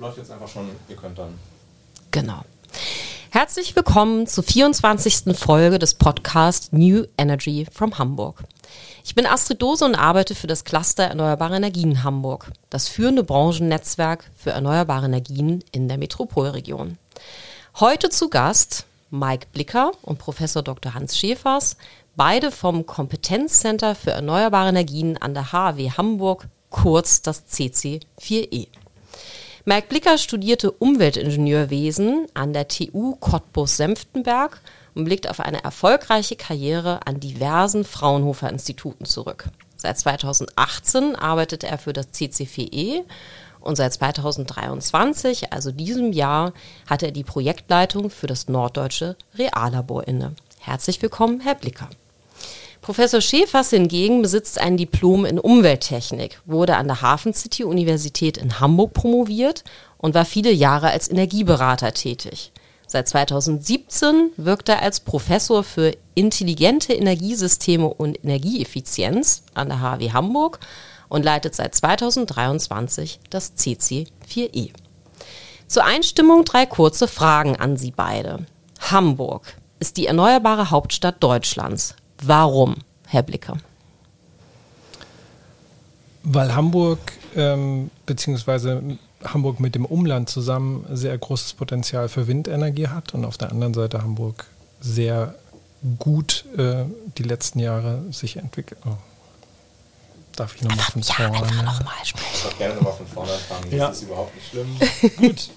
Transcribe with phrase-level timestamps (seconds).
[0.00, 0.70] läuft jetzt einfach schon.
[0.88, 1.38] Ihr könnt dann.
[2.10, 2.40] Genau.
[3.30, 5.36] Herzlich willkommen zur 24.
[5.38, 8.42] Folge des Podcasts New Energy from Hamburg.
[9.04, 14.24] Ich bin Astrid Dose und arbeite für das Cluster Erneuerbare Energien Hamburg, das führende Branchennetzwerk
[14.36, 16.96] für erneuerbare Energien in der Metropolregion.
[17.78, 20.94] Heute zu Gast Mike Blicker und Professor Dr.
[20.94, 21.76] Hans Schäfers,
[22.16, 28.68] beide vom Kompetenzcenter für erneuerbare Energien an der HAW Hamburg, kurz das CC4E.
[29.66, 34.60] Mike Blicker studierte Umweltingenieurwesen an der TU Cottbus-Senftenberg
[34.94, 39.50] und blickt auf eine erfolgreiche Karriere an diversen Fraunhofer-Instituten zurück.
[39.76, 43.02] Seit 2018 arbeitet er für das CC4E
[43.60, 46.54] und seit 2023, also diesem Jahr,
[46.88, 50.34] hat er die Projektleitung für das Norddeutsche Reallabor inne.
[50.58, 51.90] Herzlich willkommen, Herr Blicker.
[52.82, 58.58] Professor Schäfers hingegen besitzt ein Diplom in Umwelttechnik, wurde an der Hafen City Universität in
[58.58, 59.64] Hamburg promoviert
[59.98, 62.52] und war viele Jahre als Energieberater tätig.
[62.86, 70.58] Seit 2017 wirkt er als Professor für intelligente Energiesysteme und Energieeffizienz an der HW Hamburg
[71.08, 74.70] und leitet seit 2023 das CC4E.
[75.68, 78.46] Zur Einstimmung drei kurze Fragen an Sie beide.
[78.80, 81.94] Hamburg ist die erneuerbare Hauptstadt Deutschlands.
[82.22, 82.76] Warum,
[83.06, 83.56] Herr Blicker?
[86.22, 86.98] Weil Hamburg
[87.36, 88.82] ähm, beziehungsweise
[89.24, 93.74] Hamburg mit dem Umland zusammen sehr großes Potenzial für Windenergie hat und auf der anderen
[93.74, 94.46] Seite Hamburg
[94.80, 95.34] sehr
[95.98, 96.84] gut äh,
[97.18, 98.80] die letzten Jahre sich entwickelt.
[98.86, 98.96] Oh.
[100.36, 101.34] Darf ich nochmal von vorne?
[101.34, 102.28] Ja, noch mal sprechen.
[102.32, 103.72] Ich darf gerne nochmal von vorne anfangen.
[103.72, 103.88] Ja.
[103.88, 104.78] Das ist überhaupt nicht schlimm.
[105.16, 105.50] gut,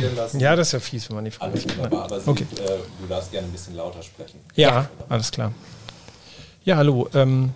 [0.00, 0.40] wir lassen.
[0.40, 2.46] Ja, das ist ja fies, wenn man die Frage Alles wunderbar, aber Sie, okay.
[2.56, 4.38] äh, du darfst gerne ein bisschen lauter sprechen.
[4.54, 4.90] Ja, ja.
[5.08, 5.52] alles klar.
[6.68, 7.08] Ja, hallo.
[7.14, 7.54] Ähm,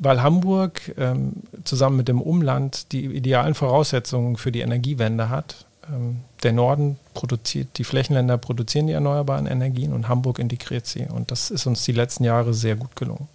[0.00, 5.66] weil Hamburg ähm, zusammen mit dem Umland die idealen Voraussetzungen für die Energiewende hat.
[5.88, 11.06] Ähm, der Norden produziert, die Flächenländer produzieren die erneuerbaren Energien und Hamburg integriert sie.
[11.06, 13.28] Und das ist uns die letzten Jahre sehr gut gelungen.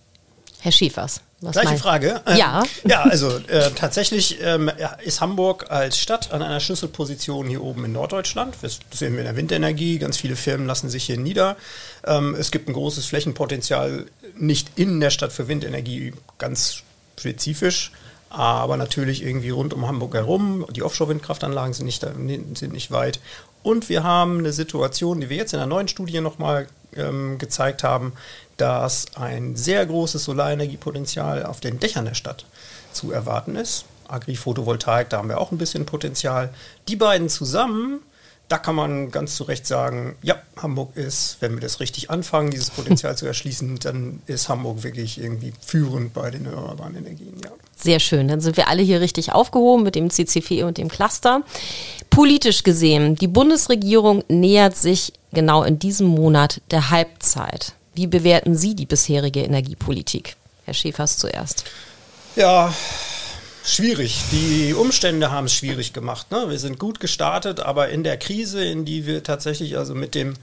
[0.64, 1.20] Herr Schiefers.
[1.42, 2.22] Was Gleiche Frage.
[2.26, 2.64] Ähm, ja.
[2.86, 4.72] Ja, also äh, tatsächlich ähm,
[5.04, 8.56] ist Hamburg als Stadt an einer Schlüsselposition hier oben in Norddeutschland.
[8.62, 10.00] Das sehen wir in der Windenergie.
[10.00, 11.58] Ganz viele Firmen lassen sich hier nieder.
[12.06, 14.06] Ähm, es gibt ein großes Flächenpotenzial,
[14.38, 16.84] nicht in der Stadt für Windenergie, ganz
[17.20, 17.92] spezifisch,
[18.30, 20.66] aber natürlich irgendwie rund um Hamburg herum.
[20.72, 22.08] Die Offshore-Windkraftanlagen sind nicht,
[22.54, 23.20] sind nicht weit.
[23.64, 27.84] Und wir haben eine Situation, die wir jetzt in einer neuen Studie nochmal ähm, gezeigt
[27.84, 28.14] haben,
[28.58, 32.46] dass ein sehr großes Solarenergiepotenzial auf den Dächern der Stadt
[32.92, 33.86] zu erwarten ist.
[34.08, 36.54] Agri-Photovoltaik, da haben wir auch ein bisschen Potenzial.
[36.88, 38.02] Die beiden zusammen,
[38.50, 42.52] da kann man ganz zu Recht sagen, ja, Hamburg ist, wenn wir das richtig anfangen,
[42.52, 47.34] dieses Potenzial zu erschließen, dann ist Hamburg wirklich irgendwie führend bei den erneuerbaren Energien.
[47.44, 47.52] Ja.
[47.76, 51.42] Sehr schön, dann sind wir alle hier richtig aufgehoben mit dem CCP und dem Cluster.
[52.10, 57.74] Politisch gesehen, die Bundesregierung nähert sich genau in diesem Monat der Halbzeit.
[57.96, 60.36] Wie bewerten Sie die bisherige Energiepolitik?
[60.66, 61.66] Herr Schäfers zuerst.
[62.36, 62.74] Ja,
[63.64, 64.22] schwierig.
[64.32, 66.32] Die Umstände haben es schwierig gemacht.
[66.32, 66.46] Ne?
[66.50, 70.36] Wir sind gut gestartet, aber in der Krise, in die wir tatsächlich also mit dem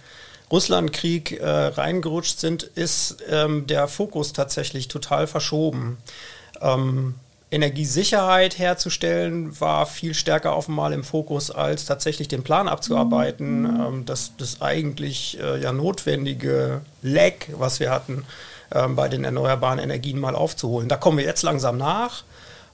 [0.50, 5.98] Russlandkrieg äh, reingerutscht sind, ist ähm, der Fokus tatsächlich total verschoben.
[6.60, 7.14] Ähm,
[7.52, 13.80] Energiesicherheit herzustellen war viel stärker offenbar im Fokus, als tatsächlich den Plan abzuarbeiten, mhm.
[13.80, 18.24] ähm, das, das eigentlich äh, ja notwendige Lag, was wir hatten,
[18.72, 20.88] ähm, bei den erneuerbaren Energien mal aufzuholen.
[20.88, 22.22] Da kommen wir jetzt langsam nach.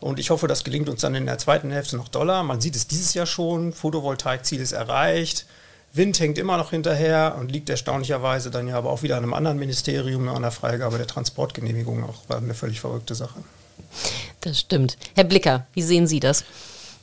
[0.00, 2.42] Und ich hoffe, das gelingt uns dann in der zweiten Hälfte noch doller.
[2.42, 3.72] Man sieht es dieses Jahr schon.
[3.72, 5.46] Photovoltaikziel ist erreicht.
[5.92, 9.34] Wind hängt immer noch hinterher und liegt erstaunlicherweise dann ja aber auch wieder an einem
[9.34, 12.04] anderen Ministerium an der Freigabe der Transportgenehmigung.
[12.04, 13.42] Auch eine völlig verrückte Sache.
[14.42, 14.98] Das stimmt.
[15.14, 16.44] Herr Blicker, wie sehen Sie das?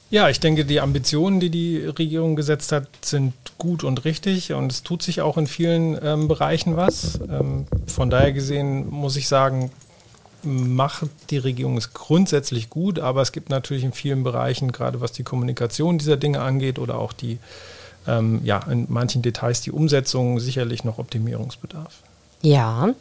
[0.10, 4.72] Ja, ich denke, die Ambitionen, die die Regierung gesetzt hat, sind gut und richtig und
[4.72, 7.20] es tut sich auch in vielen ähm, Bereichen was.
[7.28, 9.72] Ähm, von daher gesehen muss ich sagen,
[10.44, 15.12] macht die Regierung es grundsätzlich gut, aber es gibt natürlich in vielen Bereichen, gerade was
[15.12, 17.40] die Kommunikation dieser Dinge angeht oder auch die,
[18.07, 21.94] ähm, ja, in manchen Details die Umsetzung sicherlich noch Optimierungsbedarf.
[22.42, 22.94] Ja.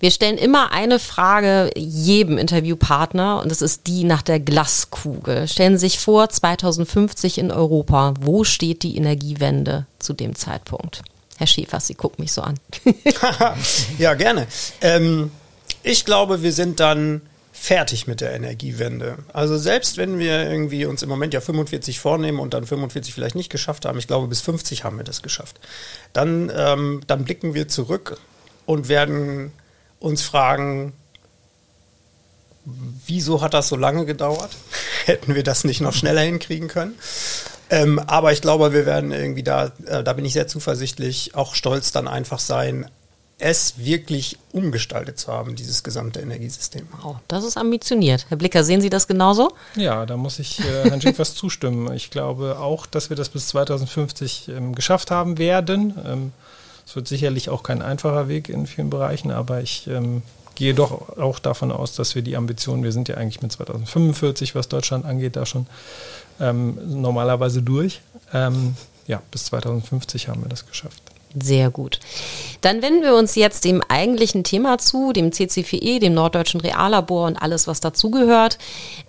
[0.00, 5.48] Wir stellen immer eine Frage jedem Interviewpartner und das ist die nach der Glaskugel.
[5.48, 11.02] Stellen Sie sich vor, 2050 in Europa, wo steht die Energiewende zu dem Zeitpunkt?
[11.38, 12.56] Herr Schäfers, Sie gucken mich so an.
[13.98, 14.46] ja, gerne.
[14.80, 15.30] Ähm,
[15.84, 17.20] ich glaube, wir sind dann
[17.52, 19.18] fertig mit der Energiewende.
[19.32, 23.36] Also selbst wenn wir irgendwie uns im Moment ja 45 vornehmen und dann 45 vielleicht
[23.36, 25.60] nicht geschafft haben, ich glaube bis 50 haben wir das geschafft,
[26.12, 28.18] dann, ähm, dann blicken wir zurück
[28.66, 29.52] und werden
[30.00, 30.94] uns fragen,
[33.06, 34.50] wieso hat das so lange gedauert?
[35.04, 36.94] Hätten wir das nicht noch schneller hinkriegen können?
[37.70, 41.54] Ähm, aber ich glaube, wir werden irgendwie da, äh, da bin ich sehr zuversichtlich, auch
[41.54, 42.90] stolz dann einfach sein,
[43.38, 46.86] es wirklich umgestaltet zu haben, dieses gesamte Energiesystem.
[47.02, 48.26] Wow, das ist ambitioniert.
[48.28, 49.52] Herr Blicker, sehen Sie das genauso?
[49.74, 51.92] Ja, da muss ich äh, Herrn Schiffers zustimmen.
[51.94, 55.94] Ich glaube auch, dass wir das bis 2050 ähm, geschafft haben werden.
[56.06, 56.32] Ähm,
[56.86, 60.22] es wird sicherlich auch kein einfacher Weg in vielen Bereichen, aber ich ähm,
[60.54, 64.54] gehe doch auch davon aus, dass wir die Ambitionen, wir sind ja eigentlich mit 2045,
[64.54, 65.66] was Deutschland angeht, da schon
[66.40, 68.00] ähm, normalerweise durch.
[68.32, 68.76] Ähm,
[69.06, 71.02] ja, bis 2050 haben wir das geschafft.
[71.40, 71.98] Sehr gut.
[72.60, 77.36] Dann wenden wir uns jetzt dem eigentlichen Thema zu, dem CC4E, dem Norddeutschen Reallabor und
[77.36, 78.58] alles, was dazugehört.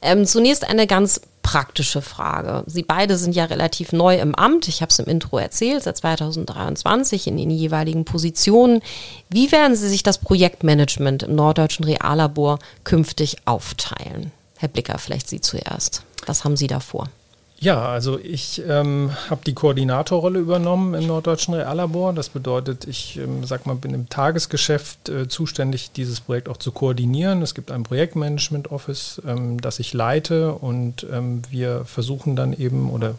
[0.02, 2.64] Ähm, zunächst eine ganz praktische Frage.
[2.66, 4.68] Sie beide sind ja relativ neu im Amt.
[4.68, 8.82] Ich habe es im Intro erzählt, seit 2023 in den jeweiligen Positionen.
[9.30, 14.32] Wie werden Sie sich das Projektmanagement im Norddeutschen Reallabor künftig aufteilen?
[14.58, 16.02] Herr Blicker, vielleicht Sie zuerst.
[16.26, 17.10] Was haben Sie da vor?
[17.58, 22.12] Ja, also ich ähm, habe die Koordinatorrolle übernommen im Norddeutschen Reallabor.
[22.12, 26.74] Das bedeutet, ich ähm, sag mal, bin im Tagesgeschäft äh, zuständig, dieses Projekt auch zu
[26.74, 27.42] koordinieren.
[27.42, 32.90] Es gibt ein Projektmanagement Office, ähm, das ich leite und ähm, wir versuchen dann eben
[32.90, 33.16] oder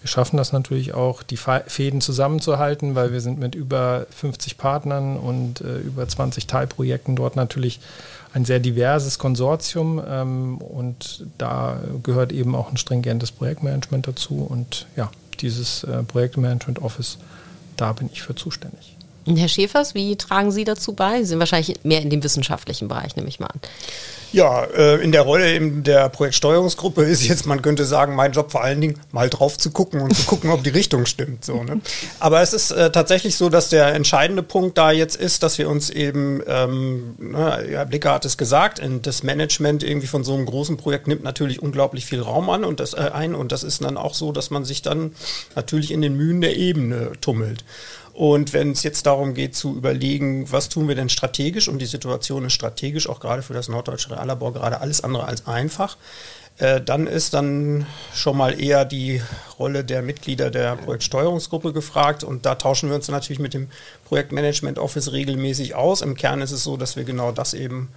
[0.00, 5.18] wir schaffen das natürlich auch, die Fäden zusammenzuhalten, weil wir sind mit über 50 Partnern
[5.18, 7.80] und äh, über 20 Teilprojekten dort natürlich
[8.32, 14.86] ein sehr diverses Konsortium ähm, und da gehört eben auch ein stringentes Projektmanagement dazu und
[14.96, 15.10] ja,
[15.40, 17.18] dieses äh, Projektmanagement Office,
[17.76, 18.96] da bin ich für zuständig.
[19.36, 21.18] Herr Schäfers, wie tragen Sie dazu bei?
[21.18, 23.60] Sie sind wahrscheinlich mehr in dem wissenschaftlichen Bereich, nehme ich mal an.
[24.32, 28.52] Ja, äh, in der Rolle in der Projektsteuerungsgruppe ist jetzt, man könnte sagen, mein Job
[28.52, 31.44] vor allen Dingen mal drauf zu gucken und zu gucken, ob die Richtung stimmt.
[31.44, 31.80] So, ne?
[32.20, 35.68] Aber es ist äh, tatsächlich so, dass der entscheidende Punkt da jetzt ist, dass wir
[35.68, 40.76] uns eben, ähm, Herr Blicker hat es gesagt, das Management irgendwie von so einem großen
[40.76, 43.96] Projekt nimmt natürlich unglaublich viel Raum an und das äh, ein und das ist dann
[43.96, 45.12] auch so, dass man sich dann
[45.56, 47.64] natürlich in den Mühen der Ebene tummelt.
[48.20, 51.86] Und wenn es jetzt darum geht zu überlegen, was tun wir denn strategisch, und die
[51.86, 55.96] Situation ist strategisch auch gerade für das Norddeutsche Reallabor gerade alles andere als einfach,
[56.58, 59.22] äh, dann ist dann schon mal eher die
[59.58, 62.22] Rolle der Mitglieder der Projektsteuerungsgruppe gefragt.
[62.22, 63.70] Und da tauschen wir uns natürlich mit dem
[64.04, 66.02] Projektmanagement Office regelmäßig aus.
[66.02, 67.88] Im Kern ist es so, dass wir genau das eben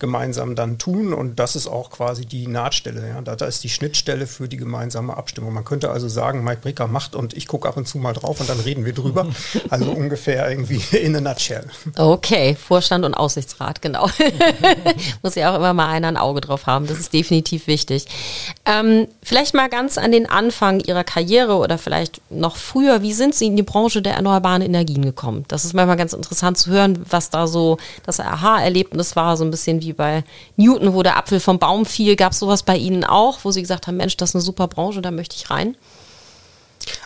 [0.00, 1.12] gemeinsam dann tun.
[1.12, 3.08] Und das ist auch quasi die Nahtstelle.
[3.08, 3.20] Ja.
[3.20, 5.54] Da, da, ist die Schnittstelle für die gemeinsame Abstimmung.
[5.54, 8.40] Man könnte also sagen, Mike Bricker macht und ich gucke ab und zu mal drauf
[8.40, 9.26] und dann reden wir drüber.
[9.68, 11.64] Also ungefähr irgendwie in a nutshell.
[11.96, 14.08] Okay, Vorstand und Aussichtsrat, genau.
[15.22, 16.86] Muss ja auch immer mal einer ein Auge drauf haben.
[16.86, 18.06] Das ist definitiv wichtig.
[18.64, 23.02] Ähm, vielleicht mal ganz an den Anfang Ihrer Karriere oder vielleicht noch früher.
[23.02, 25.44] Wie sind Sie in die Branche der erneuerbaren Energien gekommen?
[25.48, 29.50] Das ist manchmal ganz interessant zu hören, was da so das Aha-Erlebnis war, so ein
[29.50, 30.24] bisschen wie wie bei
[30.56, 32.16] Newton, wo der Apfel vom Baum fiel.
[32.16, 34.68] Gab es sowas bei Ihnen auch, wo Sie gesagt haben, Mensch, das ist eine super
[34.68, 35.76] Branche, da möchte ich rein?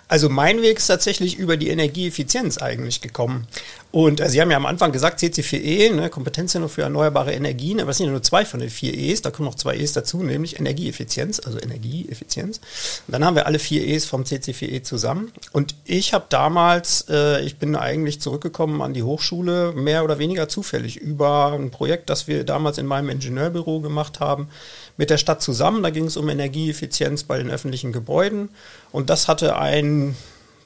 [0.09, 3.47] Also mein Weg ist tatsächlich über die Energieeffizienz eigentlich gekommen.
[3.91, 7.93] Und äh, Sie haben ja am Anfang gesagt, CC4E, ne, Kompetenzzentrum für erneuerbare Energien, aber
[7.93, 10.23] es sind ja nur zwei von den vier E's, da kommen noch zwei E's dazu,
[10.23, 12.59] nämlich Energieeffizienz, also Energieeffizienz.
[13.07, 15.33] Und dann haben wir alle vier E's vom CC4E zusammen.
[15.53, 20.49] Und ich habe damals, äh, ich bin eigentlich zurückgekommen an die Hochschule, mehr oder weniger
[20.49, 24.49] zufällig, über ein Projekt, das wir damals in meinem Ingenieurbüro gemacht haben,
[24.97, 25.83] mit der Stadt zusammen.
[25.83, 28.49] Da ging es um Energieeffizienz bei den öffentlichen Gebäuden.
[28.93, 30.17] Und das hatte ein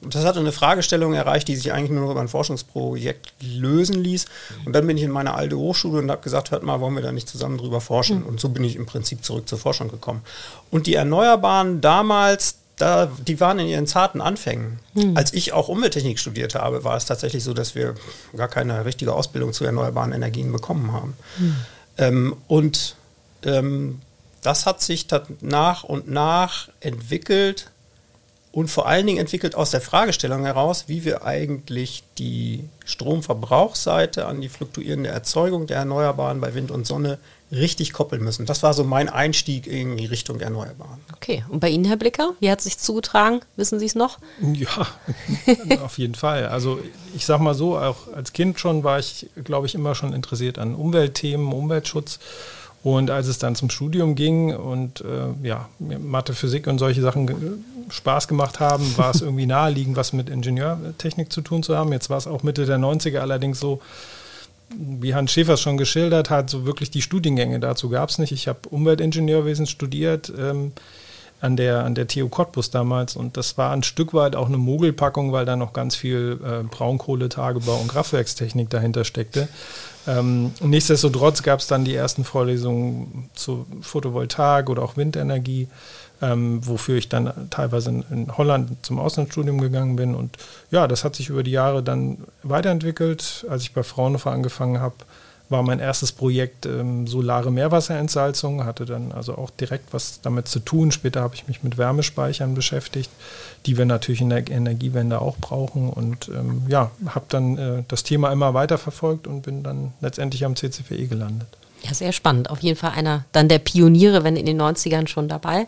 [0.01, 4.25] das hatte eine Fragestellung erreicht, die sich eigentlich nur noch über ein Forschungsprojekt lösen ließ.
[4.65, 7.01] Und dann bin ich in meine alte Hochschule und habe gesagt, hört mal, wollen wir
[7.01, 8.21] da nicht zusammen drüber forschen?
[8.21, 8.25] Mhm.
[8.25, 10.21] Und so bin ich im Prinzip zurück zur Forschung gekommen.
[10.71, 14.79] Und die Erneuerbaren damals, da, die waren in ihren zarten Anfängen.
[14.93, 15.17] Mhm.
[15.17, 17.95] Als ich auch Umwelttechnik studiert habe, war es tatsächlich so, dass wir
[18.37, 21.13] gar keine richtige Ausbildung zu erneuerbaren Energien bekommen haben.
[21.37, 21.55] Mhm.
[21.97, 22.95] Ähm, und
[23.43, 23.99] ähm,
[24.41, 25.07] das hat sich
[25.41, 27.71] nach und nach entwickelt
[28.51, 34.41] und vor allen Dingen entwickelt aus der Fragestellung heraus, wie wir eigentlich die Stromverbrauchsseite an
[34.41, 37.19] die fluktuierende Erzeugung der Erneuerbaren bei Wind und Sonne
[37.51, 38.45] richtig koppeln müssen.
[38.45, 40.99] Das war so mein Einstieg in die Richtung Erneuerbaren.
[41.15, 43.41] Okay, und bei Ihnen, Herr Blicker, wie hat es sich zugetragen?
[43.55, 44.19] Wissen Sie es noch?
[44.41, 44.87] Ja,
[45.83, 46.47] auf jeden Fall.
[46.47, 46.79] Also
[47.15, 50.57] ich sage mal so, auch als Kind schon war ich, glaube ich, immer schon interessiert
[50.57, 52.19] an Umweltthemen, Umweltschutz.
[52.81, 57.65] Und als es dann zum Studium ging und äh, ja, Mathe, Physik und solche Sachen
[57.89, 61.91] Spaß gemacht haben, war es irgendwie naheliegend, was mit Ingenieurtechnik zu tun zu haben.
[61.91, 63.81] Jetzt war es auch Mitte der 90er allerdings so,
[64.77, 68.31] wie Hans Schäfer schon geschildert hat, so wirklich die Studiengänge dazu gab es nicht.
[68.31, 70.71] Ich habe Umweltingenieurwesen studiert ähm,
[71.41, 74.57] an, der, an der TU Cottbus damals und das war ein Stück weit auch eine
[74.57, 79.47] Mogelpackung, weil da noch ganz viel äh, Braunkohletagebau und Kraftwerkstechnik dahinter steckte.
[80.09, 85.67] Ähm, nichtsdestotrotz gab es dann die ersten Vorlesungen zu Photovoltaik oder auch Windenergie.
[86.21, 90.15] ähm, wofür ich dann teilweise in, in, Holland zum Auslandsstudium gegangen bin.
[90.15, 90.37] Und
[90.69, 93.45] ja, das hat sich über die Jahre dann weiterentwickelt.
[93.49, 94.95] Als ich bei Fraunhofer angefangen habe,
[95.49, 100.59] war mein erstes Projekt ähm, solare Meerwasserentsalzung, hatte dann also auch direkt was damit zu
[100.59, 100.91] tun.
[100.91, 103.09] Später habe ich mich mit Wärmespeichern beschäftigt,
[103.65, 105.89] die wir natürlich in der Energiewende auch brauchen.
[105.89, 110.45] Und ähm, ja, habe dann äh, das Thema immer weiter verfolgt und bin dann letztendlich
[110.45, 111.47] am CCVE gelandet.
[111.83, 112.49] Ja, sehr spannend.
[112.49, 115.65] Auf jeden Fall einer dann der Pioniere, wenn in den 90ern schon dabei.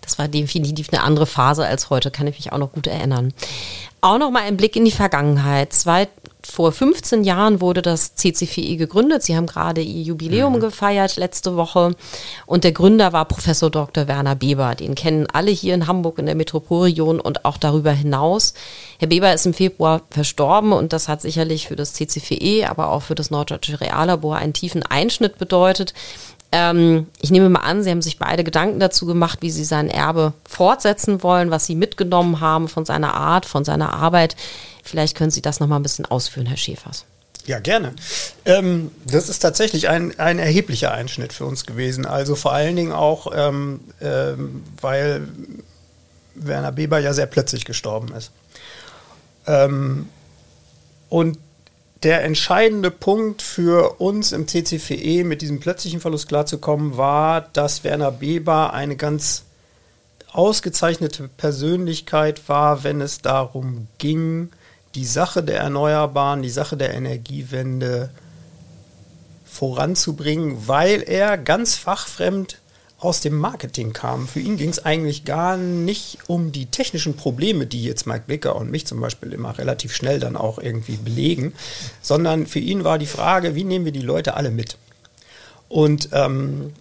[0.00, 3.34] Das war definitiv eine andere Phase als heute, kann ich mich auch noch gut erinnern.
[4.00, 5.72] Auch noch mal ein Blick in die Vergangenheit.
[5.72, 6.08] Zwei,
[6.50, 9.22] vor 15 Jahren wurde das CCVE gegründet.
[9.22, 10.60] Sie haben gerade ihr Jubiläum mhm.
[10.60, 11.94] gefeiert letzte Woche.
[12.46, 14.08] Und der Gründer war Professor Dr.
[14.08, 14.74] Werner Beber.
[14.74, 18.54] Den kennen alle hier in Hamburg in der Metropolregion und auch darüber hinaus.
[18.98, 23.02] Herr Beber ist im Februar verstorben und das hat sicherlich für das CCVE, aber auch
[23.02, 25.94] für das Norddeutsche Reallabor einen tiefen Einschnitt bedeutet.
[26.50, 29.90] Ähm, ich nehme mal an, Sie haben sich beide Gedanken dazu gemacht, wie Sie sein
[29.90, 34.36] Erbe fortsetzen wollen, was Sie mitgenommen haben von seiner Art, von seiner Arbeit.
[34.82, 37.04] Vielleicht können Sie das noch mal ein bisschen ausführen, Herr Schäfers.
[37.44, 37.94] Ja, gerne.
[38.44, 42.04] Ähm, das ist tatsächlich ein, ein erheblicher Einschnitt für uns gewesen.
[42.04, 45.28] Also vor allen Dingen auch, ähm, ähm, weil
[46.34, 48.32] Werner Beber ja sehr plötzlich gestorben ist.
[49.46, 50.08] Ähm,
[51.08, 51.38] und
[52.02, 58.12] der entscheidende Punkt für uns im CCVE mit diesem plötzlichen Verlust klarzukommen war, dass Werner
[58.12, 59.44] Beber eine ganz
[60.30, 64.50] ausgezeichnete Persönlichkeit war, wenn es darum ging,
[64.94, 68.10] die Sache der Erneuerbaren, die Sache der Energiewende
[69.44, 72.60] voranzubringen, weil er ganz fachfremd
[72.98, 74.26] aus dem Marketing kam.
[74.26, 78.56] Für ihn ging es eigentlich gar nicht um die technischen Probleme, die jetzt Mike Blicker
[78.56, 81.52] und mich zum Beispiel immer relativ schnell dann auch irgendwie belegen,
[82.02, 84.76] sondern für ihn war die Frage, wie nehmen wir die Leute alle mit?
[85.68, 86.72] Und ähm,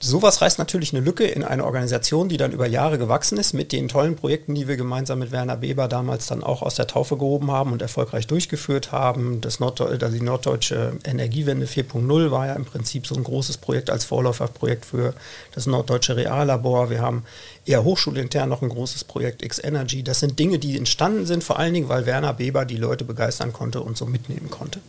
[0.00, 3.72] sowas reißt natürlich eine Lücke in eine Organisation, die dann über Jahre gewachsen ist, mit
[3.72, 7.16] den tollen Projekten, die wir gemeinsam mit Werner Beber damals dann auch aus der Taufe
[7.16, 9.40] gehoben haben und erfolgreich durchgeführt haben.
[9.40, 14.04] Das Norddeu die Norddeutsche Energiewende 4.0 war ja im Prinzip so ein großes Projekt als
[14.04, 15.14] Vorläuferprojekt für
[15.54, 16.90] das Norddeutsche Reallabor.
[16.90, 17.24] Wir haben
[17.66, 20.04] eher hochschulintern noch ein großes Projekt X-Energy.
[20.04, 23.52] Das sind Dinge, die entstanden sind, vor allen Dingen, weil Werner Beber die Leute begeistern
[23.52, 24.80] konnte und so mitnehmen konnte.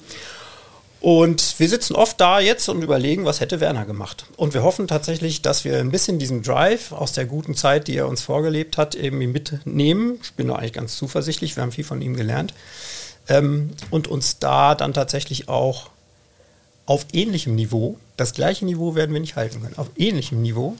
[1.01, 4.25] Und wir sitzen oft da jetzt und überlegen, was hätte Werner gemacht.
[4.35, 7.95] Und wir hoffen tatsächlich, dass wir ein bisschen diesen Drive aus der guten Zeit, die
[7.95, 10.19] er uns vorgelebt hat, eben mitnehmen.
[10.21, 12.53] Ich bin da eigentlich ganz zuversichtlich, wir haben viel von ihm gelernt.
[13.29, 15.89] Ähm, und uns da dann tatsächlich auch
[16.85, 20.75] auf ähnlichem Niveau, das gleiche Niveau werden wir nicht halten können, auf ähnlichem Niveau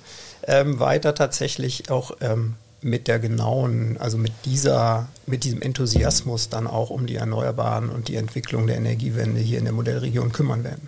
[0.47, 6.67] ähm, weiter tatsächlich auch ähm, mit der genauen, also mit dieser, mit diesem Enthusiasmus dann
[6.67, 10.87] auch um die Erneuerbaren und die Entwicklung der Energiewende hier in der Modellregion kümmern werden.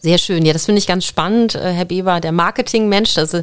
[0.00, 0.44] Sehr schön.
[0.44, 3.16] Ja, das finde ich ganz spannend, äh, Herr Beber, der Marketingmensch.
[3.18, 3.42] Also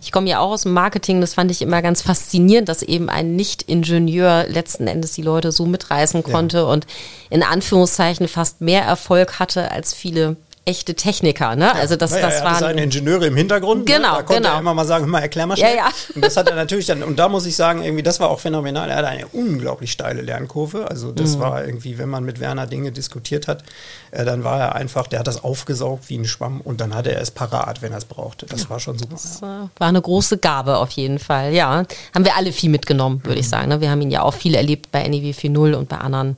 [0.00, 1.20] ich komme ja auch aus dem Marketing.
[1.20, 5.66] Das fand ich immer ganz faszinierend, dass eben ein Nicht-Ingenieur letzten Endes die Leute so
[5.66, 6.64] mitreißen konnte ja.
[6.64, 6.86] und
[7.30, 11.74] in Anführungszeichen fast mehr Erfolg hatte als viele echte Techniker, ne?
[11.74, 13.84] Also das, naja, das waren seine Ingenieure im Hintergrund.
[13.84, 14.16] Genau, ne?
[14.18, 14.54] Da konnte genau.
[14.54, 15.76] er immer mal sagen, mal erklär mal schnell.
[15.76, 15.90] Ja, ja.
[16.14, 18.38] Und das hat er natürlich dann, und da muss ich sagen, irgendwie, das war auch
[18.38, 18.88] phänomenal.
[18.88, 20.88] Er hatte eine unglaublich steile Lernkurve.
[20.88, 21.40] Also das mhm.
[21.40, 23.64] war irgendwie, wenn man mit Werner Dinge diskutiert hat,
[24.12, 27.12] äh, dann war er einfach, der hat das aufgesaugt wie ein Schwamm und dann hatte
[27.12, 28.46] er es parat, wenn er es brauchte.
[28.46, 28.70] Das ja.
[28.70, 29.14] war schon super.
[29.14, 29.46] Das äh,
[29.78, 31.52] war eine große Gabe auf jeden Fall.
[31.52, 33.40] Ja, haben wir alle viel mitgenommen, würde mhm.
[33.40, 33.68] ich sagen.
[33.68, 33.80] Ne?
[33.80, 36.36] Wir haben ihn ja auch viel erlebt bei NEW 4.0 und bei anderen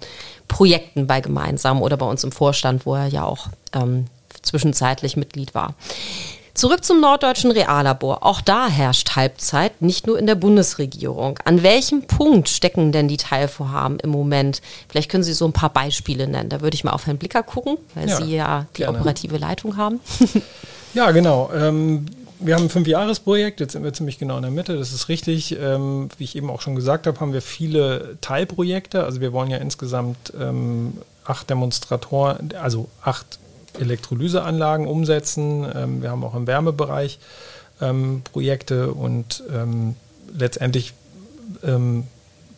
[0.49, 4.07] Projekten bei gemeinsam oder bei uns im Vorstand, wo er ja auch ähm,
[4.45, 5.75] zwischenzeitlich Mitglied war.
[6.55, 8.25] Zurück zum Norddeutschen Reallabor.
[8.25, 11.41] Auch da herrscht Halbzeit, nicht nur in der Bundesregierung.
[11.45, 14.63] An welchem Punkt stecken denn die Teilvorhaben im Moment?
[14.89, 16.51] Vielleicht können Sie so ein paar Beispiele nennen.
[16.51, 18.99] Da würde ich mal auf Herrn Blicker gucken, weil ja, Sie ja die gerne.
[18.99, 19.99] operative Leitung haben.
[20.95, 21.51] ja, genau.
[21.53, 22.07] Ähm,
[22.39, 25.59] wir haben ein Fünfjahresprojekt, jetzt sind wir ziemlich genau in der Mitte, das ist richtig.
[25.59, 29.03] Ähm, wie ich eben auch schon gesagt habe, haben wir viele Teilprojekte.
[29.03, 33.39] Also wir wollen ja insgesamt ähm, acht Demonstratoren, also acht
[33.79, 35.67] Elektrolyseanlagen umsetzen.
[35.75, 37.19] Ähm, wir haben auch im Wärmebereich
[37.81, 39.97] ähm, Projekte und ähm,
[40.33, 40.95] letztendlich
[41.63, 42.05] ähm,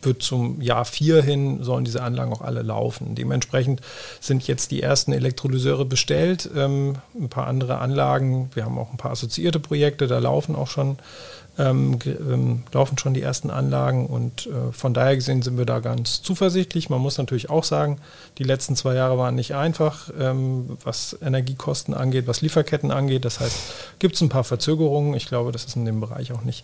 [0.01, 3.15] wird zum Jahr 4 hin, sollen diese Anlagen auch alle laufen.
[3.15, 3.81] Dementsprechend
[4.19, 8.97] sind jetzt die ersten Elektrolyseure bestellt, ähm, ein paar andere Anlagen, wir haben auch ein
[8.97, 10.97] paar assoziierte Projekte, da laufen auch schon
[11.59, 15.79] ähm, ähm, laufen schon die ersten Anlagen und äh, von daher gesehen sind wir da
[15.79, 16.89] ganz zuversichtlich.
[16.89, 17.99] Man muss natürlich auch sagen,
[18.37, 23.25] die letzten zwei Jahre waren nicht einfach, ähm, was Energiekosten angeht, was Lieferketten angeht.
[23.25, 23.57] Das heißt,
[23.97, 25.15] gibt es ein paar Verzögerungen.
[25.15, 26.63] Ich glaube, das ist in dem Bereich auch nicht,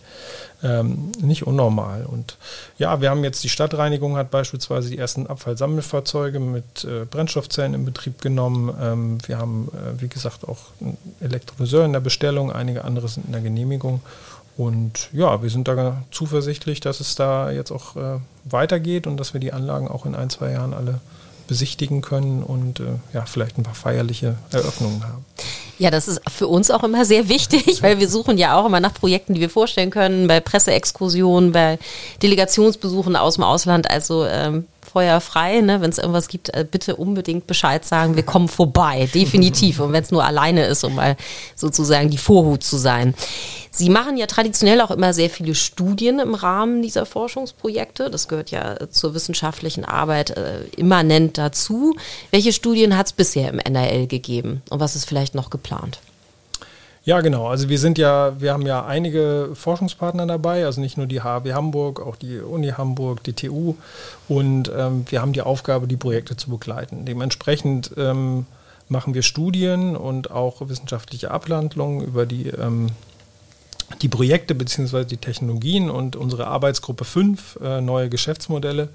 [0.62, 2.06] ähm, nicht unnormal.
[2.06, 2.36] Und
[2.78, 7.84] ja, wir haben jetzt die Stadtreinigung hat beispielsweise die ersten Abfallsammelfahrzeuge mit äh, Brennstoffzellen in
[7.84, 8.72] Betrieb genommen.
[8.80, 13.26] Ähm, wir haben, äh, wie gesagt, auch einen Elektrolyseur in der Bestellung, einige andere sind
[13.26, 14.00] in der Genehmigung.
[14.56, 19.34] Und ja, wir sind da zuversichtlich, dass es da jetzt auch äh, weitergeht und dass
[19.34, 21.00] wir die Anlagen auch in ein, zwei Jahren alle
[21.46, 25.24] besichtigen können und äh, ja, vielleicht ein paar feierliche Eröffnungen haben.
[25.78, 28.80] Ja, das ist für uns auch immer sehr wichtig, weil wir suchen ja auch immer
[28.80, 31.78] nach Projekten, die wir vorstellen können, bei Presseexkursionen, bei
[32.22, 33.90] Delegationsbesuchen aus dem Ausland.
[33.90, 35.80] Also ähm, Feuer frei, ne?
[35.80, 39.80] wenn es irgendwas gibt, äh, bitte unbedingt Bescheid sagen, wir kommen vorbei, definitiv.
[39.80, 41.16] Und wenn es nur alleine ist, um mal
[41.56, 43.14] sozusagen die Vorhut zu sein.
[43.72, 48.08] Sie machen ja traditionell auch immer sehr viele Studien im Rahmen dieser Forschungsprojekte.
[48.08, 51.96] Das gehört ja zur wissenschaftlichen Arbeit äh, immanent dazu.
[52.30, 55.98] Welche Studien hat es bisher im NRL gegeben und was ist vielleicht noch geplant?
[57.04, 57.48] Ja, genau.
[57.48, 61.52] Also wir sind ja, wir haben ja einige Forschungspartner dabei, also nicht nur die HW
[61.52, 63.74] Hamburg, auch die Uni Hamburg, die TU
[64.26, 67.04] und ähm, wir haben die Aufgabe, die Projekte zu begleiten.
[67.04, 68.46] Dementsprechend ähm,
[68.88, 72.88] machen wir Studien und auch wissenschaftliche Abhandlungen über die, ähm,
[74.00, 75.04] die Projekte bzw.
[75.04, 78.88] die Technologien und unsere Arbeitsgruppe 5, äh, neue Geschäftsmodelle,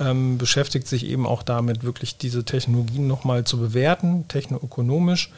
[0.00, 5.30] ähm, beschäftigt sich eben auch damit, wirklich diese Technologien nochmal zu bewerten, technoökonomisch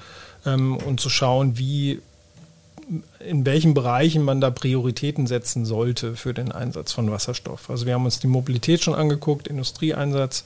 [0.47, 2.01] ähm, und zu schauen, wie
[3.19, 7.71] in welchen Bereichen man da Prioritäten setzen sollte für den Einsatz von Wasserstoff.
[7.71, 10.45] Also wir haben uns die Mobilität schon angeguckt, Industrieeinsatz,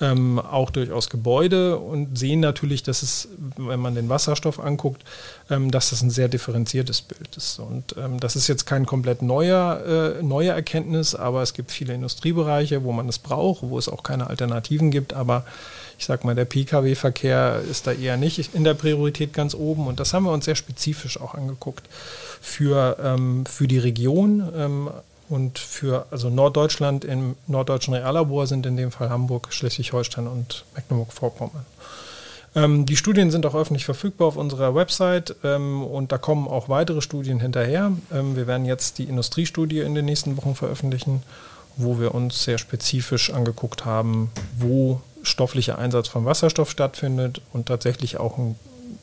[0.00, 5.02] ähm, auch durchaus Gebäude und sehen natürlich, dass es, wenn man den Wasserstoff anguckt,
[5.50, 7.58] ähm, dass das ein sehr differenziertes Bild ist.
[7.58, 11.94] Und ähm, das ist jetzt kein komplett neuer, äh, neue Erkenntnis, aber es gibt viele
[11.94, 15.44] Industriebereiche, wo man es braucht, wo es auch keine Alternativen gibt, aber
[15.98, 19.86] ich sag mal, der Pkw-Verkehr ist da eher nicht in der Priorität ganz oben.
[19.86, 21.88] Und das haben wir uns sehr spezifisch auch angeguckt
[22.42, 24.46] für, ähm, für die Region.
[24.54, 24.90] Ähm,
[25.28, 31.66] und für also Norddeutschland im norddeutschen Reallabor sind in dem Fall Hamburg, Schleswig-Holstein und Mecklenburg-Vorpommern.
[32.54, 36.68] Ähm, die Studien sind auch öffentlich verfügbar auf unserer Website ähm, und da kommen auch
[36.68, 37.92] weitere Studien hinterher.
[38.12, 41.22] Ähm, wir werden jetzt die Industriestudie in den nächsten Wochen veröffentlichen,
[41.76, 48.18] wo wir uns sehr spezifisch angeguckt haben, wo stofflicher Einsatz von Wasserstoff stattfindet und tatsächlich
[48.18, 48.58] auch einen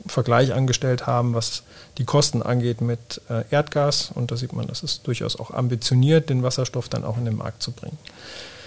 [0.07, 1.63] Vergleich angestellt haben, was
[1.97, 4.11] die Kosten angeht mit äh, Erdgas.
[4.13, 7.35] Und da sieht man, das ist durchaus auch ambitioniert, den Wasserstoff dann auch in den
[7.35, 7.97] Markt zu bringen.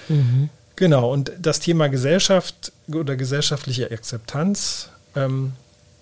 [0.09, 0.49] Mhm.
[0.77, 5.55] Genau, und das Thema Gesellschaft oder gesellschaftliche Akzeptanz ähm,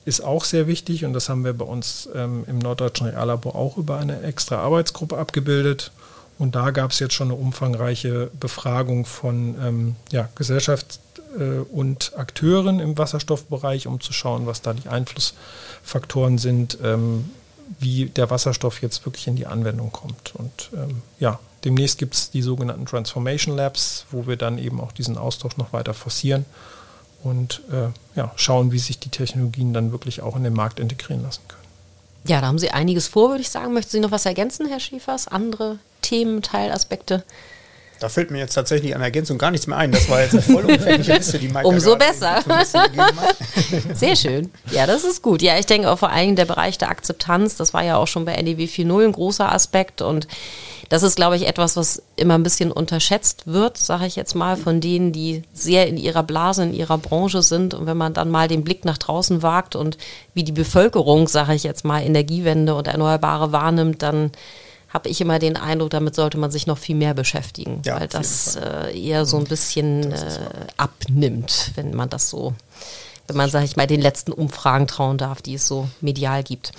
[0.05, 3.77] ist auch sehr wichtig und das haben wir bei uns ähm, im Norddeutschen Reallabor auch
[3.79, 5.93] über eine extra Arbeitsgruppe abgebildet.
[6.37, 10.99] Und da gab es jetzt schon eine umfangreiche Befragung von ähm, ja, Gesellschafts
[11.73, 17.31] und Akteuren im Wasserstoffbereich, um zu schauen, was da die Einflussfaktoren sind, ähm,
[17.81, 20.35] wie der Wasserstoff jetzt wirklich in die Anwendung kommt.
[20.35, 24.93] Und ähm, ja, demnächst gibt es die sogenannten Transformation Labs, wo wir dann eben auch
[24.93, 26.45] diesen Austausch noch weiter forcieren
[27.23, 31.23] und äh, ja, schauen, wie sich die Technologien dann wirklich auch in den Markt integrieren
[31.23, 31.65] lassen können.
[32.27, 33.75] Ja, da haben Sie einiges vor, würde ich sagen.
[33.75, 35.29] Möchten Sie noch was ergänzen, Herr Schiefers?
[35.29, 37.25] Andere Themen, Teilaspekte?
[38.01, 39.93] Da fällt mir jetzt tatsächlich an Ergänzung gar nichts mehr ein.
[39.93, 42.43] Das war jetzt eine vollumfängliche Liste, die Mike Umso besser.
[43.95, 44.51] Sehr schön.
[44.71, 45.43] Ja, das ist gut.
[45.43, 48.25] Ja, ich denke auch vor allem der Bereich der Akzeptanz, das war ja auch schon
[48.25, 50.27] bei NDW 4.0 ein großer Aspekt und
[50.89, 54.57] das ist, glaube ich, etwas, was immer ein bisschen unterschätzt wird, sage ich jetzt mal,
[54.57, 57.75] von denen, die sehr in ihrer Blase, in ihrer Branche sind.
[57.75, 59.97] Und wenn man dann mal den Blick nach draußen wagt und
[60.35, 64.33] wie die Bevölkerung, sage ich jetzt mal, Energiewende und Erneuerbare wahrnimmt, dann
[64.95, 68.07] habe ich immer den Eindruck, damit sollte man sich noch viel mehr beschäftigen, ja, weil
[68.07, 70.39] das äh, eher so ein bisschen äh,
[70.77, 72.55] abnimmt, wenn man das so,
[73.27, 76.73] wenn man, sage ich mal, den letzten Umfragen trauen darf, die es so medial gibt.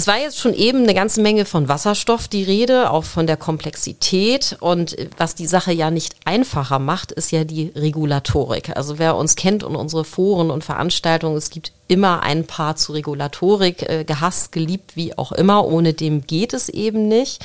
[0.00, 3.36] Es war jetzt schon eben eine ganze Menge von Wasserstoff die Rede, auch von der
[3.36, 4.56] Komplexität.
[4.58, 8.74] Und was die Sache ja nicht einfacher macht, ist ja die Regulatorik.
[8.74, 12.92] Also wer uns kennt und unsere Foren und Veranstaltungen, es gibt immer ein Paar zu
[12.92, 15.66] Regulatorik, äh, gehasst, geliebt, wie auch immer.
[15.66, 17.44] Ohne dem geht es eben nicht.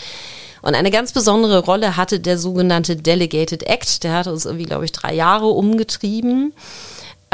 [0.62, 4.06] Und eine ganz besondere Rolle hatte der sogenannte Delegated Act.
[4.06, 6.54] Der hatte uns irgendwie, glaube ich, drei Jahre umgetrieben.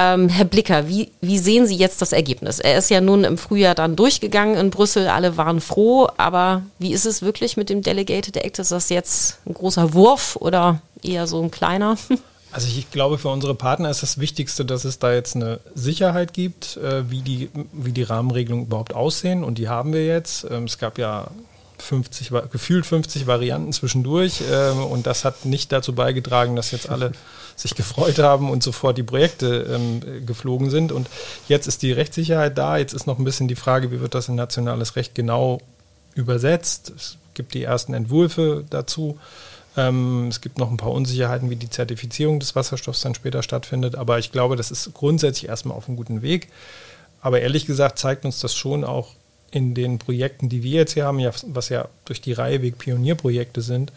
[0.01, 2.59] Ähm, Herr Blicker, wie, wie sehen Sie jetzt das Ergebnis?
[2.59, 6.91] Er ist ja nun im Frühjahr dann durchgegangen in Brüssel, alle waren froh, aber wie
[6.91, 8.57] ist es wirklich mit dem Delegated Act?
[8.57, 11.97] Ist das jetzt ein großer Wurf oder eher so ein kleiner?
[12.53, 16.33] Also ich glaube, für unsere Partner ist das Wichtigste, dass es da jetzt eine Sicherheit
[16.33, 19.45] gibt, äh, wie, die, wie die Rahmenregelungen überhaupt aussehen.
[19.45, 20.45] Und die haben wir jetzt.
[20.51, 21.31] Ähm, es gab ja
[21.81, 24.41] 50, gefühlt 50 Varianten zwischendurch.
[24.51, 27.11] Ähm, und das hat nicht dazu beigetragen, dass jetzt alle
[27.55, 30.91] sich gefreut haben und sofort die Projekte ähm, geflogen sind.
[30.91, 31.09] Und
[31.47, 32.77] jetzt ist die Rechtssicherheit da.
[32.77, 35.61] Jetzt ist noch ein bisschen die Frage, wie wird das in nationales Recht genau
[36.15, 36.91] übersetzt.
[36.95, 39.19] Es gibt die ersten Entwürfe dazu.
[39.77, 43.95] Ähm, es gibt noch ein paar Unsicherheiten, wie die Zertifizierung des Wasserstoffs dann später stattfindet.
[43.95, 46.49] Aber ich glaube, das ist grundsätzlich erstmal auf einem guten Weg.
[47.21, 49.13] Aber ehrlich gesagt zeigt uns das schon auch
[49.51, 52.77] in den Projekten, die wir jetzt hier haben, ja, was ja durch die Reihe Weg
[52.77, 53.91] Pionierprojekte sind,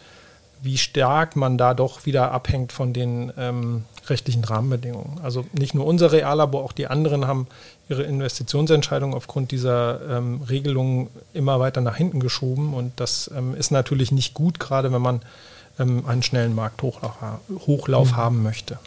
[0.61, 5.19] wie stark man da doch wieder abhängt von den ähm, rechtlichen Rahmenbedingungen.
[5.21, 7.47] Also nicht nur unser Reallabor, auch die anderen haben
[7.87, 12.73] ihre Investitionsentscheidungen aufgrund dieser ähm, Regelungen immer weiter nach hinten geschoben.
[12.73, 15.21] Und das ähm, ist natürlich nicht gut, gerade wenn man
[15.79, 17.13] ähm, einen schnellen Markthochlauf
[17.67, 18.15] Hochlauf mhm.
[18.17, 18.79] haben möchte.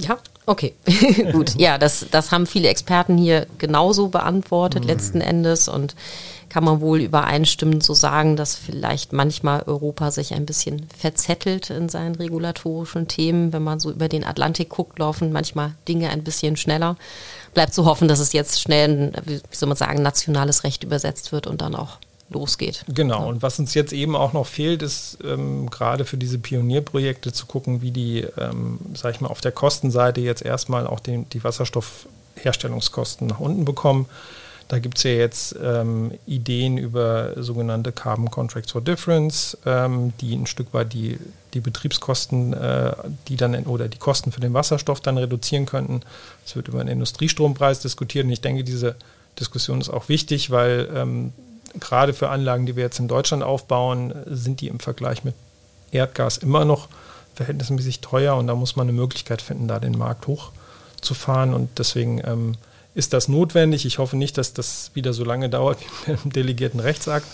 [0.00, 0.18] Ja,
[0.48, 0.74] okay,
[1.32, 1.54] gut.
[1.56, 4.88] Ja, das, das haben viele Experten hier genauso beantwortet mhm.
[4.88, 5.94] letzten Endes und
[6.48, 11.88] kann man wohl übereinstimmend so sagen, dass vielleicht manchmal Europa sich ein bisschen verzettelt in
[11.88, 13.52] seinen regulatorischen Themen.
[13.52, 16.96] Wenn man so über den Atlantik guckt, laufen manchmal Dinge ein bisschen schneller.
[17.52, 21.46] Bleibt zu hoffen, dass es jetzt schnell, wie soll man sagen, nationales Recht übersetzt wird
[21.46, 21.98] und dann auch
[22.30, 22.84] losgeht.
[22.88, 23.26] Genau, ja.
[23.26, 27.46] und was uns jetzt eben auch noch fehlt, ist ähm, gerade für diese Pionierprojekte zu
[27.46, 31.42] gucken, wie die, ähm, sag ich mal, auf der Kostenseite jetzt erstmal auch den, die
[31.42, 34.06] Wasserstoffherstellungskosten nach unten bekommen.
[34.68, 40.34] Da gibt es ja jetzt ähm, Ideen über sogenannte Carbon Contracts for Difference, ähm, die
[40.34, 41.18] ein Stück weit die,
[41.54, 42.92] die Betriebskosten, äh,
[43.28, 46.02] die dann in, oder die Kosten für den Wasserstoff dann reduzieren könnten.
[46.44, 48.96] Es wird über einen Industriestrompreis diskutiert und ich denke, diese
[49.40, 51.32] Diskussion ist auch wichtig, weil ähm,
[51.80, 55.34] gerade für Anlagen, die wir jetzt in Deutschland aufbauen, sind die im Vergleich mit
[55.90, 56.88] Erdgas immer noch
[57.34, 62.20] verhältnismäßig teuer und da muss man eine Möglichkeit finden, da den Markt hochzufahren und deswegen
[62.24, 62.56] ähm,
[62.94, 63.86] ist das notwendig.
[63.86, 67.26] Ich hoffe nicht, dass das wieder so lange dauert wie im delegierten Rechtsakt,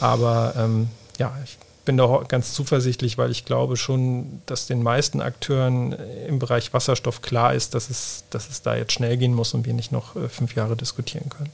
[0.00, 5.20] aber ähm, ja, ich bin da ganz zuversichtlich, weil ich glaube schon, dass den meisten
[5.20, 5.92] Akteuren
[6.26, 9.66] im Bereich Wasserstoff klar ist, dass es, dass es da jetzt schnell gehen muss und
[9.66, 11.50] wir nicht noch äh, fünf Jahre diskutieren können.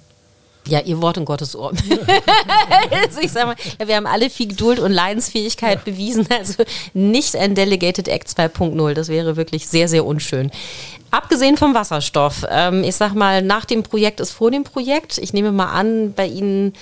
[0.67, 1.73] Ja, ihr Wort in Gottes Ohr.
[2.91, 5.93] also ich sag mal, ja, wir haben alle viel Geduld und Leidensfähigkeit ja.
[5.93, 6.27] bewiesen.
[6.31, 8.95] Also nicht ein Delegated Act 2.0.
[8.95, 10.51] Das wäre wirklich sehr, sehr unschön.
[11.11, 15.19] Abgesehen vom Wasserstoff, ähm, ich sag mal, nach dem Projekt ist vor dem Projekt.
[15.19, 16.73] Ich nehme mal an, bei Ihnen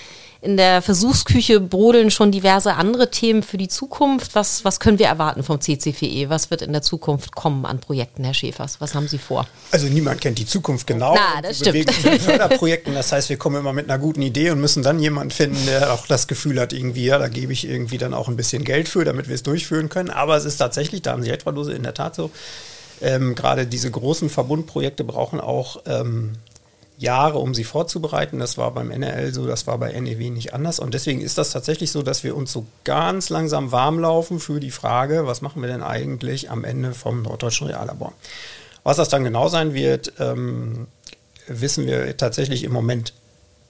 [0.40, 4.36] in der Versuchsküche brodeln schon diverse andere Themen für die Zukunft.
[4.36, 6.30] Was, was können wir erwarten vom CCVE?
[6.30, 8.80] Was wird in der Zukunft kommen an Projekten, Herr Schäfers?
[8.80, 9.48] Was haben Sie vor?
[9.72, 11.16] Also niemand kennt die Zukunft genau.
[11.16, 11.86] Na, das wir stimmt.
[11.86, 12.94] Bewegen Förderprojekten.
[12.94, 15.92] Das heißt, wir kommen immer mit einer guten Idee und müssen dann jemanden finden, der
[15.92, 18.88] auch das Gefühl hat, irgendwie, ja, da gebe ich irgendwie dann auch ein bisschen Geld
[18.88, 20.10] für, damit wir es durchführen können.
[20.10, 22.30] Aber es ist tatsächlich, da haben Sie etwa in der Tat so,
[23.00, 26.32] ähm, gerade diese großen Verbundprojekte brauchen auch ähm,
[26.98, 28.40] Jahre, um sie vorzubereiten.
[28.40, 30.80] Das war beim NRL so, das war bei NEW nicht anders.
[30.80, 34.58] Und deswegen ist das tatsächlich so, dass wir uns so ganz langsam warm laufen für
[34.58, 38.12] die Frage, was machen wir denn eigentlich am Ende vom Norddeutschen Reallabor.
[38.82, 40.88] Was das dann genau sein wird, ähm,
[41.46, 43.12] wissen wir tatsächlich im Moment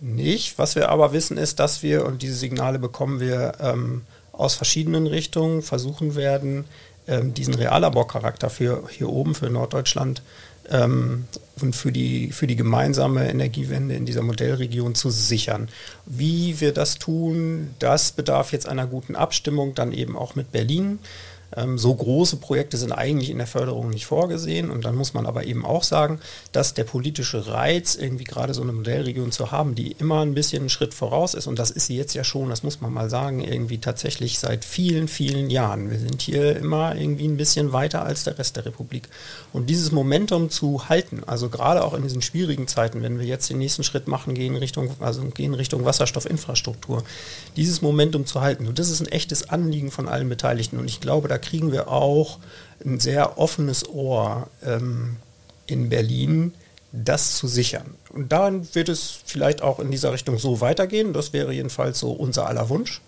[0.01, 0.59] nicht.
[0.59, 5.07] Was wir aber wissen ist, dass wir, und diese Signale bekommen wir ähm, aus verschiedenen
[5.07, 6.65] Richtungen, versuchen werden,
[7.07, 10.23] ähm, diesen Reallaborcharakter für hier oben, für Norddeutschland,
[10.71, 11.27] ähm,
[11.61, 15.69] und für die, für die gemeinsame Energiewende in dieser Modellregion zu sichern.
[16.07, 20.99] Wie wir das tun, das bedarf jetzt einer guten Abstimmung, dann eben auch mit Berlin.
[21.57, 24.71] Ähm, so große Projekte sind eigentlich in der Förderung nicht vorgesehen.
[24.71, 26.21] Und dann muss man aber eben auch sagen,
[26.53, 30.61] dass der politische Reiz, irgendwie gerade so eine Modellregion zu haben, die immer ein bisschen
[30.61, 33.09] einen Schritt voraus ist, und das ist sie jetzt ja schon, das muss man mal
[33.09, 35.91] sagen, irgendwie tatsächlich seit vielen, vielen Jahren.
[35.91, 39.09] Wir sind hier immer irgendwie ein bisschen weiter als der Rest der Republik.
[39.53, 43.49] Und dieses Momentum zu halten, also gerade auch in diesen schwierigen Zeiten, wenn wir jetzt
[43.49, 47.05] den nächsten Schritt machen, gehen Richtung, also gehen Richtung Wasserstoffinfrastruktur,
[47.57, 50.79] dieses Momentum zu halten, und das ist ein echtes Anliegen von allen Beteiligten.
[50.79, 52.39] Und ich glaube, da kriegen wir auch
[52.85, 55.17] ein sehr offenes Ohr ähm,
[55.67, 56.55] in Berlin,
[56.93, 57.95] das zu sichern.
[58.11, 61.13] Und dann wird es vielleicht auch in dieser Richtung so weitergehen.
[61.13, 63.01] Das wäre jedenfalls so unser aller Wunsch.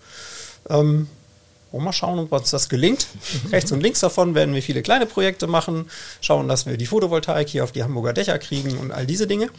[0.69, 1.07] Ähm,
[1.71, 3.07] wollen mal schauen, ob uns das gelingt.
[3.51, 7.47] Rechts und links davon werden wir viele kleine Projekte machen, schauen, dass wir die Photovoltaik
[7.47, 9.49] hier auf die Hamburger Dächer kriegen und all diese Dinge.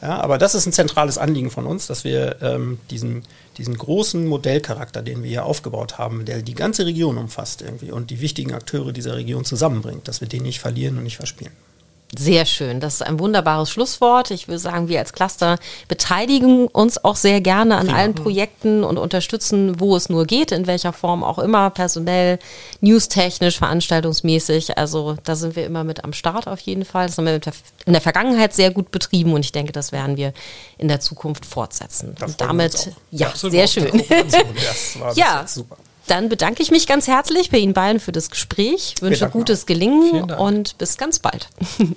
[0.00, 3.22] Ja, aber das ist ein zentrales Anliegen von uns, dass wir ähm, diesen,
[3.58, 8.10] diesen großen Modellcharakter, den wir hier aufgebaut haben, der die ganze Region umfasst irgendwie und
[8.10, 11.52] die wichtigen Akteure dieser Region zusammenbringt, dass wir den nicht verlieren und nicht verspielen.
[12.14, 12.78] Sehr schön.
[12.78, 14.30] Das ist ein wunderbares Schlusswort.
[14.32, 17.94] Ich würde sagen, wir als Cluster beteiligen uns auch sehr gerne an ja.
[17.94, 22.38] allen Projekten und unterstützen, wo es nur geht, in welcher Form auch immer, personell,
[22.82, 24.76] newstechnisch, veranstaltungsmäßig.
[24.76, 27.06] Also da sind wir immer mit am Start auf jeden Fall.
[27.06, 27.40] Das haben wir
[27.86, 30.34] in der Vergangenheit sehr gut betrieben und ich denke, das werden wir
[30.76, 32.14] in der Zukunft fortsetzen.
[32.20, 34.02] und damit, ja, Absolut sehr schön.
[35.14, 35.78] ja, super.
[36.06, 38.94] Dann bedanke ich mich ganz herzlich bei Ihnen beiden für das Gespräch.
[39.00, 41.48] Wünsche gutes Gelingen und bis ganz bald.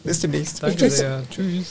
[0.04, 0.62] Bis demnächst.
[0.64, 1.24] Danke sehr.
[1.30, 1.68] Tschüss.